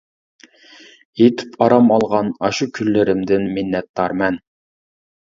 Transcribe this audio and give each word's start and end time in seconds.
يېتىپ 1.21 1.53
ئارام 1.67 1.93
ئالغان 1.97 2.33
ئاشۇ 2.49 2.71
كۈنلىرىمدىن 2.81 3.49
مىننەتدارمەن. 3.55 4.45